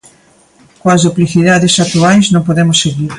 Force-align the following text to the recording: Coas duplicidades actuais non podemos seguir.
Coas 0.81 1.03
duplicidades 1.07 1.73
actuais 1.85 2.25
non 2.33 2.45
podemos 2.47 2.77
seguir. 2.83 3.09